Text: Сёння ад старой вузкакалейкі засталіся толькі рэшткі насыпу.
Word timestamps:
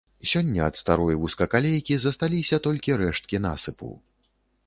Сёння 0.29 0.61
ад 0.69 0.75
старой 0.81 1.15
вузкакалейкі 1.25 1.99
засталіся 2.05 2.61
толькі 2.69 2.97
рэшткі 3.05 3.43
насыпу. 3.47 3.93